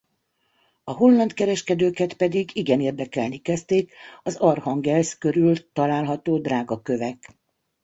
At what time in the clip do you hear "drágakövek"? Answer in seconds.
6.37-7.35